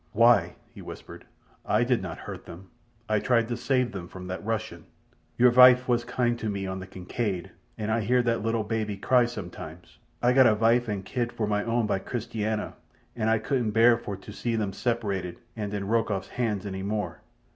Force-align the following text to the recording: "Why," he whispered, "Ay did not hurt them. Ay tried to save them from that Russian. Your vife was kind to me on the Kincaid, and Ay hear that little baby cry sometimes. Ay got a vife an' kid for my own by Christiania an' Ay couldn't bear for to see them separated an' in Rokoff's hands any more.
"Why," 0.13 0.55
he 0.73 0.81
whispered, 0.81 1.25
"Ay 1.63 1.83
did 1.83 2.01
not 2.01 2.17
hurt 2.17 2.47
them. 2.47 2.71
Ay 3.07 3.19
tried 3.19 3.47
to 3.49 3.55
save 3.55 3.91
them 3.91 4.07
from 4.07 4.25
that 4.25 4.43
Russian. 4.43 4.85
Your 5.37 5.51
vife 5.51 5.87
was 5.87 6.03
kind 6.03 6.39
to 6.39 6.49
me 6.49 6.65
on 6.65 6.79
the 6.79 6.87
Kincaid, 6.87 7.51
and 7.77 7.91
Ay 7.91 8.01
hear 8.01 8.23
that 8.23 8.41
little 8.41 8.63
baby 8.63 8.97
cry 8.97 9.25
sometimes. 9.25 9.99
Ay 10.23 10.33
got 10.33 10.47
a 10.47 10.55
vife 10.55 10.89
an' 10.89 11.03
kid 11.03 11.31
for 11.31 11.45
my 11.45 11.63
own 11.63 11.85
by 11.85 11.99
Christiania 11.99 12.73
an' 13.15 13.29
Ay 13.29 13.37
couldn't 13.37 13.73
bear 13.77 13.95
for 13.95 14.17
to 14.17 14.33
see 14.33 14.55
them 14.55 14.73
separated 14.73 15.37
an' 15.55 15.71
in 15.71 15.85
Rokoff's 15.87 16.29
hands 16.29 16.65
any 16.65 16.81
more. 16.81 17.21